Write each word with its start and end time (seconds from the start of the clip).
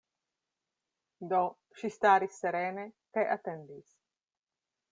Do, 1.33 1.41
ŝi 1.81 1.93
staris 1.97 2.39
serene, 2.45 2.89
kaj 3.19 3.29
atendis. 3.37 3.97